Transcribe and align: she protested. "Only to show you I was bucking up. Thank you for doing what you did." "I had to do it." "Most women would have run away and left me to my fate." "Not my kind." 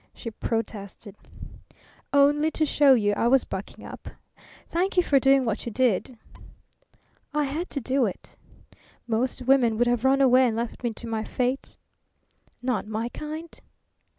she 0.15 0.31
protested. 0.31 1.15
"Only 2.11 2.49
to 2.49 2.65
show 2.65 2.95
you 2.95 3.13
I 3.13 3.27
was 3.27 3.43
bucking 3.43 3.85
up. 3.85 4.09
Thank 4.67 4.97
you 4.97 5.03
for 5.03 5.19
doing 5.19 5.45
what 5.45 5.67
you 5.67 5.71
did." 5.71 6.17
"I 7.35 7.43
had 7.43 7.69
to 7.69 7.79
do 7.79 8.07
it." 8.07 8.35
"Most 9.05 9.43
women 9.43 9.77
would 9.77 9.85
have 9.85 10.03
run 10.03 10.19
away 10.19 10.47
and 10.47 10.55
left 10.57 10.83
me 10.83 10.91
to 10.95 11.05
my 11.07 11.23
fate." 11.23 11.77
"Not 12.63 12.87
my 12.87 13.09
kind." 13.09 13.59